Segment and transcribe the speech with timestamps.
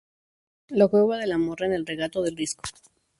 [0.69, 2.63] La cueva de la mora en el regato del Risco.